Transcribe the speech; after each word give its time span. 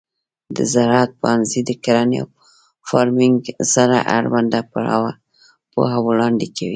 د 0.57 0.59
زراعت 0.73 1.11
پوهنځی 1.21 1.61
د 1.65 1.71
کرنې 1.83 2.17
او 2.23 2.29
فارمینګ 2.89 3.35
سره 3.73 3.97
اړوند 4.17 4.51
پوهه 5.73 5.97
وړاندې 6.07 6.47
کوي. 6.55 6.69